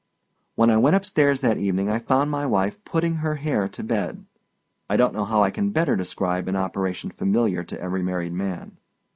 [0.55, 4.97] When I went upstairs that evening, I found my wife putting her hair to bed—I
[4.97, 8.79] don't know how I can better describe an operation familiar to every married man.